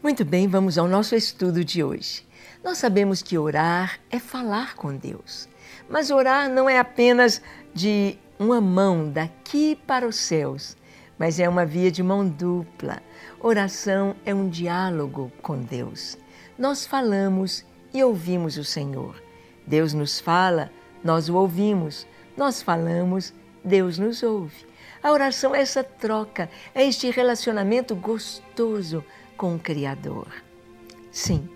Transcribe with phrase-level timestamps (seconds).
[0.00, 2.24] Muito bem, vamos ao nosso estudo de hoje.
[2.62, 5.48] Nós sabemos que orar é falar com Deus,
[5.90, 7.42] mas orar não é apenas
[7.74, 10.76] de uma mão daqui para os céus,
[11.18, 13.02] mas é uma via de mão dupla.
[13.40, 16.16] Oração é um diálogo com Deus.
[16.56, 19.20] Nós falamos e ouvimos o Senhor.
[19.66, 20.70] Deus nos fala,
[21.02, 22.06] nós o ouvimos.
[22.36, 23.34] Nós falamos,
[23.64, 24.64] Deus nos ouve.
[25.02, 29.04] A oração é essa troca, é este relacionamento gostoso
[29.38, 30.26] com o Criador.
[31.10, 31.48] Sim,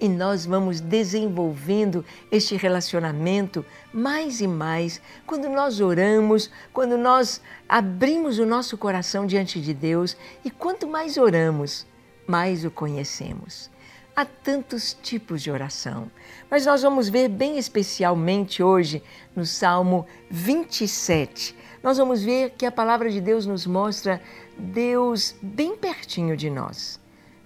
[0.00, 8.38] e nós vamos desenvolvendo este relacionamento mais e mais quando nós oramos, quando nós abrimos
[8.38, 11.86] o nosso coração diante de Deus e quanto mais oramos,
[12.26, 13.70] mais o conhecemos.
[14.16, 16.08] Há tantos tipos de oração,
[16.48, 19.02] mas nós vamos ver bem especialmente hoje
[19.34, 21.56] no Salmo 27.
[21.82, 24.22] Nós vamos ver que a palavra de Deus nos mostra
[24.56, 27.02] Deus bem pertinho de nós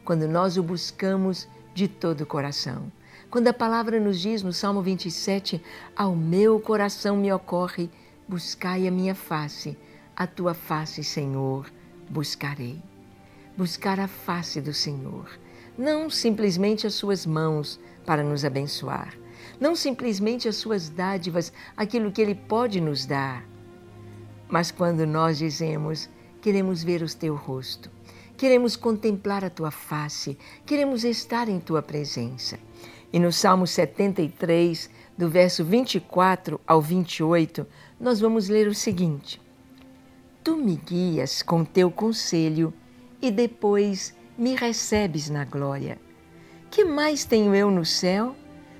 [0.09, 2.91] quando nós o buscamos de todo o coração.
[3.29, 5.63] Quando a palavra nos diz no Salmo 27,
[5.95, 7.91] ao meu coração me ocorre,
[8.27, 9.77] buscai a minha face,
[10.17, 11.71] a tua face, Senhor,
[12.09, 12.81] buscarei.
[13.55, 15.29] Buscar a face do Senhor,
[15.77, 19.13] não simplesmente as suas mãos para nos abençoar,
[19.61, 23.45] não simplesmente as suas dádivas, aquilo que Ele pode nos dar,
[24.49, 26.09] mas quando nós dizemos,
[26.41, 27.91] queremos ver o teu rosto,
[28.39, 32.57] queremos contemplar a tua face, queremos estar em tua presença.
[33.13, 37.67] E no Salmo 73, do verso 24 ao 28,
[38.01, 39.41] nós vamos ler o seguinte:
[40.45, 42.73] Tu me guias com teu conselho
[43.21, 45.99] e depois me recebes na glória.
[46.71, 48.37] Que mais tenho eu no céu?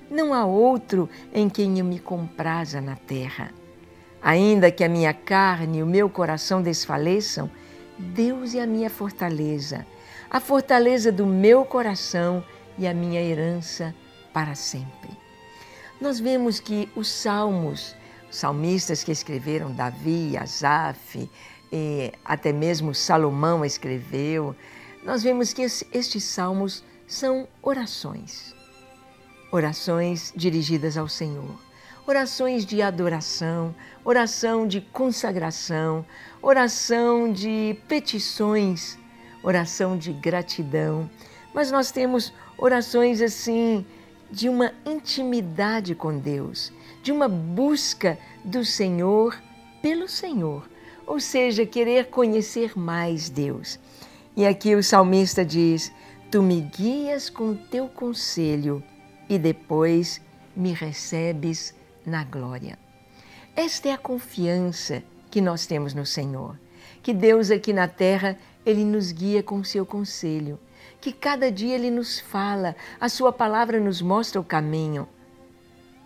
[0.09, 3.51] Não há outro em quem eu me compraza na terra.
[4.21, 7.49] Ainda que a minha carne e o meu coração desfaleçam,
[7.99, 9.85] Deus é a minha fortaleza,
[10.29, 12.43] a fortaleza do meu coração
[12.77, 13.93] e a minha herança
[14.33, 15.09] para sempre.
[15.99, 17.93] Nós vemos que os salmos,
[18.29, 21.29] os salmistas que escreveram, Davi, Asaf,
[22.23, 24.55] até mesmo Salomão escreveu,
[25.03, 28.55] nós vemos que estes salmos são orações.
[29.51, 31.68] Orações dirigidas ao Senhor
[32.09, 36.03] orações de adoração, oração de consagração,
[36.41, 38.97] oração de petições,
[39.43, 41.07] oração de gratidão.
[41.53, 43.85] Mas nós temos orações assim
[44.31, 49.39] de uma intimidade com Deus, de uma busca do Senhor
[49.79, 50.67] pelo Senhor,
[51.05, 53.79] ou seja, querer conhecer mais Deus.
[54.35, 55.91] E aqui o salmista diz:
[56.31, 58.81] Tu me guias com teu conselho
[59.29, 60.19] e depois
[60.55, 61.77] me recebes
[62.09, 62.77] na glória.
[63.55, 66.59] Esta é a confiança que nós temos no Senhor,
[67.03, 70.59] que Deus aqui na terra, Ele nos guia com seu conselho,
[70.99, 75.07] que cada dia Ele nos fala, a Sua palavra nos mostra o caminho.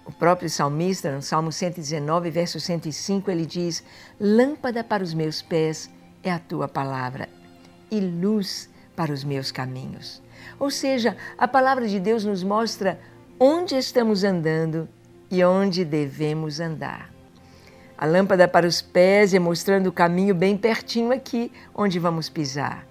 [0.06, 3.82] O próprio salmista, no Salmo 119, verso 105, ele diz:
[4.20, 5.90] Lâmpada para os meus pés
[6.22, 7.30] é a tua palavra
[7.90, 10.22] e luz para os meus caminhos.
[10.60, 13.00] Ou seja, a palavra de Deus nos mostra
[13.40, 14.90] onde estamos andando
[15.34, 17.12] e onde devemos andar.
[17.98, 22.86] A lâmpada para os pés é mostrando o caminho bem pertinho aqui, onde vamos pisar.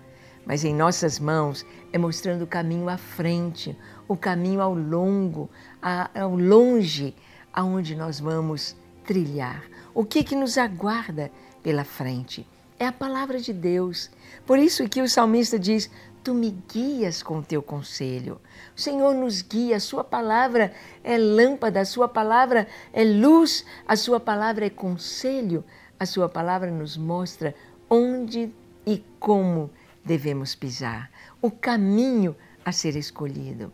[0.45, 5.49] Mas em nossas mãos é mostrando o caminho à frente, o caminho ao longo,
[5.81, 7.15] ao longe,
[7.53, 8.75] aonde nós vamos
[9.05, 9.63] trilhar.
[9.95, 11.31] O que que nos aguarda
[11.63, 12.45] pela frente?
[12.77, 14.11] É a palavra de Deus.
[14.45, 15.89] Por isso que o salmista diz:
[16.25, 18.41] Tu me guias com teu conselho.
[18.77, 20.73] O Senhor nos guia, a Sua palavra
[21.03, 25.65] é lâmpada, a Sua palavra é luz, a Sua palavra é conselho,
[25.99, 27.55] a Sua palavra nos mostra
[27.91, 28.53] onde
[28.87, 29.71] e como
[30.05, 31.11] devemos pisar,
[31.41, 33.73] o caminho a ser escolhido.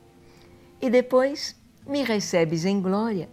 [0.81, 1.55] E depois
[1.87, 3.29] me recebes em glória.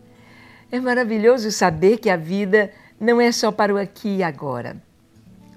[0.71, 4.81] É maravilhoso saber que a vida não é só para o aqui e agora.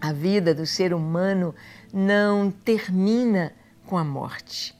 [0.00, 1.54] A vida do ser humano
[1.92, 3.52] não termina
[3.86, 4.74] com a morte.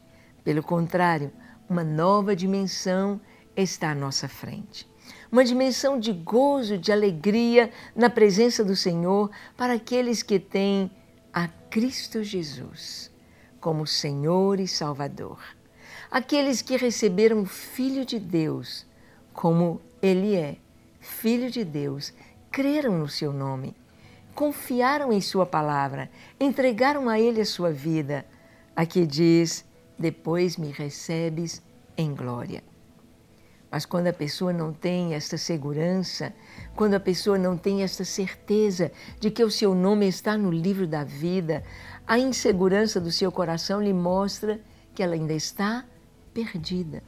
[0.45, 1.33] Pelo contrário,
[1.69, 3.21] uma nova dimensão
[3.57, 4.89] está à nossa frente.
[5.31, 10.91] Uma dimensão de gozo, de alegria na presença do Senhor para aqueles que têm
[11.33, 13.11] a Cristo Jesus
[13.61, 15.39] como Senhor e Salvador.
[16.11, 18.87] Aqueles que receberam o Filho de Deus
[19.33, 20.57] como Ele é,
[21.01, 22.13] Filho de Deus,
[22.51, 23.75] creram no seu nome
[24.39, 26.09] confiaram em Sua palavra,
[26.39, 28.25] entregaram a Ele a sua vida.
[28.77, 29.65] Aqui diz:
[29.99, 31.61] depois me recebes
[31.97, 32.63] em glória.
[33.69, 36.33] Mas quando a pessoa não tem esta segurança,
[36.77, 40.87] quando a pessoa não tem esta certeza de que o seu nome está no livro
[40.87, 41.65] da vida,
[42.07, 44.61] a insegurança do seu coração lhe mostra
[44.95, 45.85] que ela ainda está
[46.33, 47.03] perdida.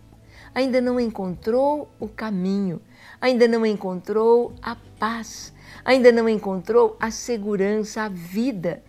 [0.55, 2.81] Ainda não encontrou o caminho,
[3.21, 5.53] ainda não encontrou a paz,
[5.85, 8.83] ainda não encontrou a segurança, a vida.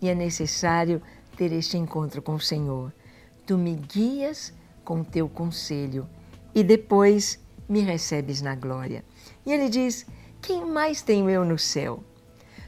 [0.00, 1.00] E é necessário
[1.36, 2.92] ter este encontro com o Senhor.
[3.46, 4.52] Tu me guias
[4.84, 6.06] com teu conselho
[6.54, 7.38] e depois
[7.68, 9.04] me recebes na glória.
[9.46, 10.06] E ele diz:
[10.42, 12.02] Quem mais tenho eu no céu?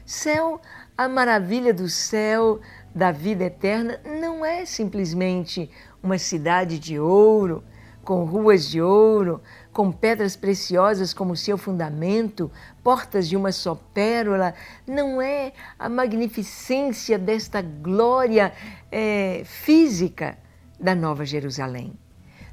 [0.05, 0.59] Céu,
[0.97, 2.59] a maravilha do céu,
[2.93, 5.69] da vida eterna, não é simplesmente
[6.03, 7.63] uma cidade de ouro,
[8.03, 12.51] com ruas de ouro, com pedras preciosas como seu fundamento,
[12.83, 14.53] portas de uma só pérola,
[14.87, 18.51] não é a magnificência desta glória
[18.91, 20.37] é, física
[20.79, 21.93] da Nova Jerusalém.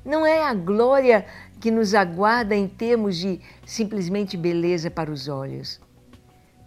[0.04, 1.26] Não é a glória
[1.60, 5.80] que nos aguarda em termos de simplesmente beleza para os olhos.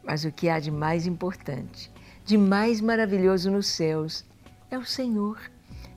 [0.04, 1.92] Mas o que há de mais importante,
[2.25, 4.25] de mais maravilhoso nos céus,
[4.69, 5.39] é o Senhor,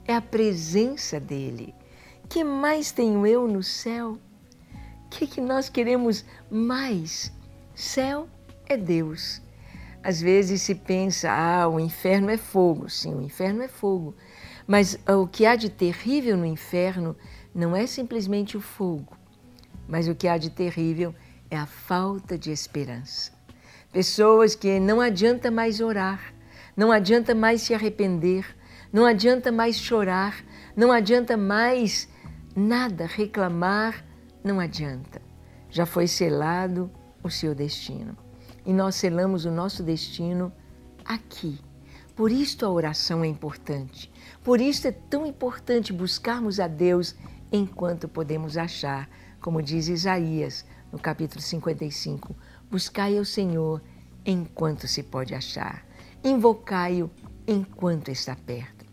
[0.07, 1.75] é a presença dEle.
[2.29, 4.19] Que mais tenho eu no céu?
[5.15, 7.33] que, que nós queremos mais?
[7.75, 8.29] Céu
[8.67, 9.41] é Deus.
[10.03, 12.91] Às vezes se pensa, ah, o inferno é fogo.
[12.91, 14.15] Sim, o inferno é fogo.
[14.67, 17.17] Mas o que há de terrível no inferno
[17.55, 19.17] não é simplesmente o fogo,
[19.87, 21.15] mas o que há de terrível
[21.51, 23.31] é a falta de esperança.
[23.93, 26.35] Pessoas que não adianta mais orar,
[26.77, 28.45] não adianta mais se arrepender,
[28.93, 30.43] não adianta mais chorar,
[30.75, 32.09] não adianta mais
[32.55, 34.05] nada reclamar,
[34.43, 35.21] não adianta.
[35.71, 36.91] Já foi selado
[37.23, 38.17] o seu destino.
[38.65, 40.53] E nós selamos o nosso destino
[41.05, 41.59] aqui.
[42.15, 44.11] Por isto a oração é importante.
[44.43, 47.15] Por isso é tão importante buscarmos a Deus
[47.51, 49.09] enquanto podemos achar,
[49.41, 52.35] como diz Isaías no capítulo 55.
[52.71, 53.83] Buscai ao Senhor
[54.25, 55.85] enquanto se pode achar.
[56.23, 57.11] Invocai-o
[57.47, 58.85] enquanto está perto.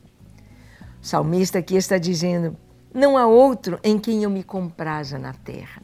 [1.01, 2.57] O salmista aqui está dizendo:
[2.93, 5.81] não há outro em quem eu me compraza na terra.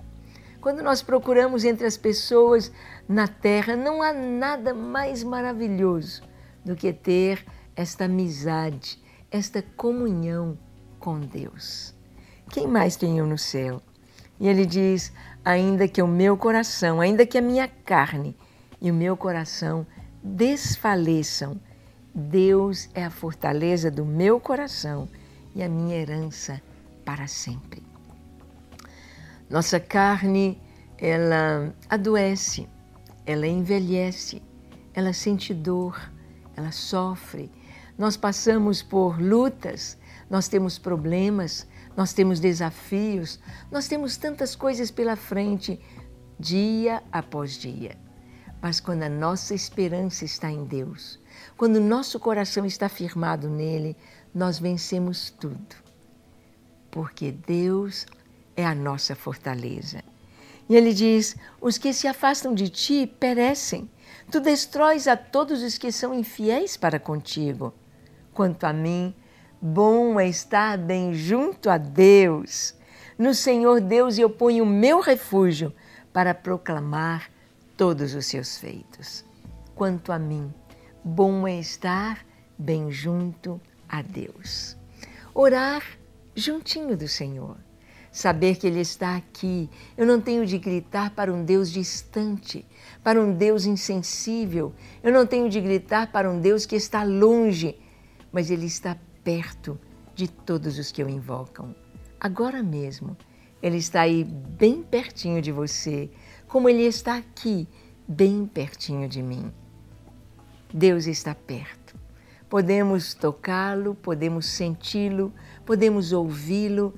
[0.60, 2.72] Quando nós procuramos entre as pessoas
[3.08, 6.22] na terra, não há nada mais maravilhoso
[6.66, 7.46] do que ter
[7.76, 9.02] esta amizade,
[9.32, 10.58] esta comunhão
[11.00, 11.96] com Deus.
[12.50, 13.82] Quem mais tem eu no céu?
[14.40, 15.14] E ele diz:
[15.46, 18.36] ainda que o meu coração, ainda que a minha carne
[18.82, 19.88] e o meu coração
[20.22, 21.58] desfaleçam,
[22.14, 25.08] Deus é a fortaleza do meu coração
[25.56, 26.62] e a minha herança
[27.08, 27.82] para sempre.
[29.50, 30.62] Nossa carne,
[30.98, 32.68] ela adoece,
[33.26, 34.42] ela envelhece,
[34.94, 35.98] ela sente dor,
[36.54, 37.50] ela sofre.
[37.98, 39.98] Nós passamos por lutas,
[40.30, 41.66] nós temos problemas,
[41.96, 43.40] nós temos desafios,
[43.72, 45.80] nós temos tantas coisas pela frente,
[46.38, 47.98] dia após dia.
[48.62, 51.18] Mas quando a nossa esperança está em Deus,
[51.56, 53.96] quando o nosso coração está firmado nele,
[54.36, 55.87] nós vencemos tudo
[56.98, 58.08] porque Deus
[58.56, 60.04] é a nossa fortaleza.
[60.68, 63.88] E ele diz: Os que se afastam de ti perecem.
[64.32, 67.72] Tu destróis a todos os que são infiéis para contigo.
[68.34, 69.14] Quanto a mim,
[69.62, 72.74] bom é estar bem junto a Deus.
[73.16, 75.72] No Senhor Deus eu ponho o meu refúgio
[76.12, 77.30] para proclamar
[77.78, 79.24] todos os seus feitos.
[79.76, 80.52] Quanto a mim,
[81.04, 82.26] bom é estar
[82.58, 84.76] bem junto a Deus.
[85.36, 85.84] Orar
[86.40, 87.58] juntinho do Senhor.
[88.12, 89.70] Saber que Ele está aqui.
[89.98, 92.66] Eu não tenho de gritar para um Deus distante,
[93.04, 94.74] para um Deus insensível.
[95.04, 97.78] Eu não tenho de gritar para um Deus que está longe,
[98.32, 99.80] mas Ele está perto
[100.16, 101.76] de todos os que o invocam.
[102.20, 103.18] Agora mesmo,
[103.62, 106.10] Ele está aí bem pertinho de você,
[106.48, 107.68] como Ele está aqui,
[108.08, 109.52] bem pertinho de mim.
[110.74, 111.96] Deus está perto.
[112.50, 115.34] Podemos tocá-lo, podemos senti-lo,
[115.68, 116.96] podemos ouvi-lo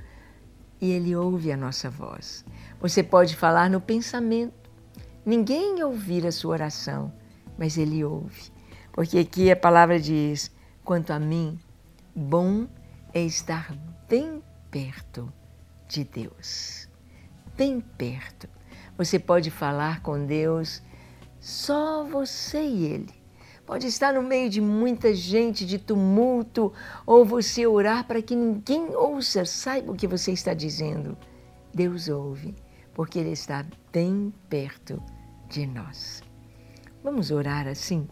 [0.79, 2.45] e ele ouve a nossa voz.
[2.79, 4.69] Você pode falar no pensamento,
[5.25, 7.11] ninguém ouvir a sua oração,
[7.57, 8.51] mas ele ouve.
[8.93, 10.51] Porque aqui a palavra diz:
[10.85, 11.59] quanto a mim,
[12.15, 12.67] bom
[13.11, 13.75] é estar
[14.07, 15.33] bem perto
[15.87, 16.87] de Deus.
[17.57, 18.47] Bem perto.
[18.97, 20.81] Você pode falar com Deus
[21.39, 23.18] só você e Ele.
[23.69, 26.73] Pode estar no meio de muita gente, de tumulto,
[27.05, 31.15] ou você orar para que ninguém ouça, saiba o que você está dizendo.
[31.71, 32.55] Deus ouve,
[32.95, 34.99] porque Ele está bem perto
[35.47, 36.23] de nós.
[37.03, 38.07] Vamos orar assim?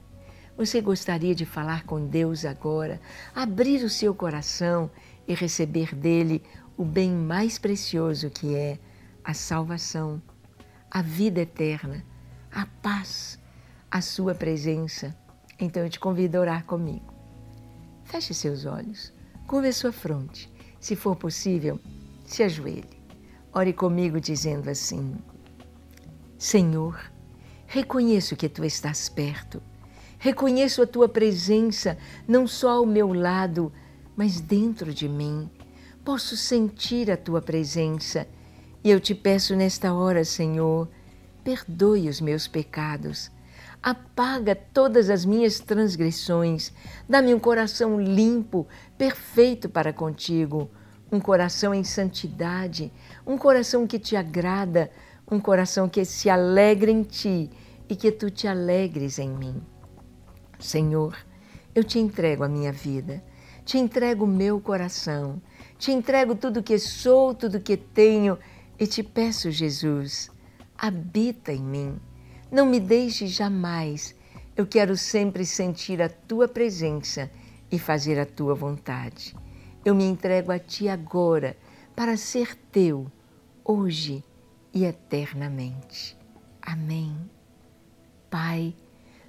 [0.56, 3.02] Você gostaria de falar com Deus agora,
[3.34, 4.92] abrir o seu coração
[5.28, 6.44] e receber dele
[6.78, 8.78] o bem mais precioso que é
[9.24, 10.22] a salvação,
[10.92, 12.06] a vida eterna,
[12.52, 13.40] a paz,
[13.90, 15.18] a sua presença
[15.60, 17.14] então eu te convido a orar comigo.
[18.06, 19.12] Feche seus olhos,
[19.48, 20.50] curva sua fronte
[20.80, 21.80] Se for possível,
[22.26, 22.98] se ajoelhe.
[23.54, 25.16] Ore comigo dizendo assim:
[26.38, 27.00] Senhor,
[27.66, 29.62] reconheço que tu estás perto.
[30.20, 31.98] Reconheço a tua presença
[32.28, 33.72] não só ao meu lado,
[34.16, 35.50] mas dentro de mim.
[36.04, 38.28] Posso sentir a tua presença.
[38.84, 40.88] E eu te peço nesta hora, Senhor,
[41.44, 43.30] perdoe os meus pecados.
[43.82, 46.74] Apaga todas as minhas transgressões.
[47.08, 48.68] Dá-me um coração limpo,
[48.98, 50.70] perfeito para contigo.
[51.12, 52.92] Um coração em santidade,
[53.26, 54.92] um coração que te agrada,
[55.30, 57.50] um coração que se alegra em ti
[57.88, 59.62] e que tu te alegres em mim.
[60.60, 61.16] Senhor,
[61.74, 63.24] eu te entrego a minha vida,
[63.64, 65.42] te entrego o meu coração,
[65.78, 68.38] te entrego tudo que sou, tudo que tenho
[68.80, 70.30] e te peço, Jesus,
[70.78, 72.00] habita em mim.
[72.52, 74.16] Não me deixe jamais.
[74.56, 77.30] Eu quero sempre sentir a tua presença
[77.72, 79.36] e fazer a tua vontade.
[79.84, 81.58] Eu me entrego a ti agora
[81.96, 83.12] para ser teu,
[83.64, 84.24] hoje
[84.74, 86.18] e eternamente.
[86.62, 87.18] Amém.
[88.30, 88.74] Pai,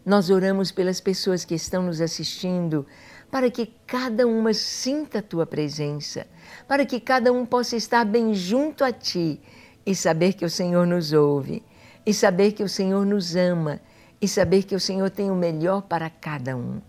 [0.04, 2.86] nós oramos pelas pessoas que estão nos assistindo,
[3.30, 6.26] para que cada uma sinta a tua presença,
[6.66, 9.40] para que cada um possa estar bem junto a ti
[9.84, 11.62] e saber que o Senhor nos ouve,
[12.04, 13.80] e saber que o Senhor nos ama,
[14.20, 16.80] e saber que o Senhor tem o melhor para cada um.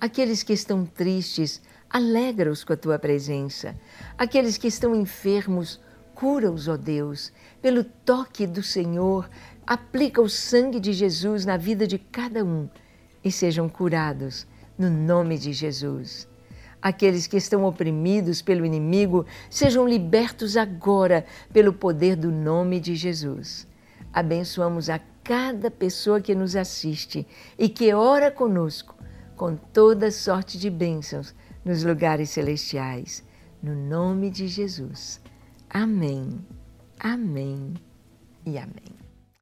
[0.00, 3.76] Aqueles que estão tristes, alegra-os com a tua presença.
[4.18, 5.80] Aqueles que estão enfermos,
[6.14, 7.32] cura-os, ó Deus,
[7.62, 9.30] pelo toque do Senhor,
[9.66, 12.68] aplica o sangue de Jesus na vida de cada um
[13.22, 14.46] e sejam curados
[14.76, 16.28] no nome de Jesus.
[16.82, 23.66] Aqueles que estão oprimidos pelo inimigo sejam libertos agora pelo poder do nome de Jesus.
[24.14, 27.26] Abençoamos a cada pessoa que nos assiste
[27.58, 28.94] e que ora conosco
[29.34, 33.24] com toda sorte de bênçãos nos lugares celestiais.
[33.60, 35.20] No nome de Jesus.
[35.68, 36.38] Amém,
[37.00, 37.74] amém
[38.46, 39.03] e amém.